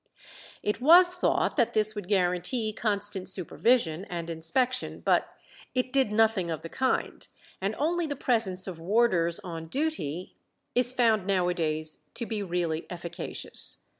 It 0.63 0.81
was 0.81 1.13
thought 1.13 1.57
that 1.57 1.73
this 1.75 1.93
would 1.93 2.07
guarantee 2.07 2.73
constant 2.73 3.29
supervision 3.29 4.05
and 4.05 4.31
inspection, 4.31 5.01
but 5.05 5.29
it 5.75 5.93
did 5.93 6.11
nothing 6.11 6.49
of 6.49 6.63
the 6.63 6.69
kind, 6.69 7.27
and 7.61 7.75
only 7.77 8.07
the 8.07 8.15
presence 8.15 8.65
of 8.65 8.79
warders 8.79 9.39
on 9.41 9.67
duty 9.67 10.33
is 10.73 10.91
found 10.91 11.27
now 11.27 11.49
a 11.49 11.53
days 11.53 11.99
to 12.15 12.25
be 12.25 12.41
really 12.41 12.87
efficacious. 12.89 13.83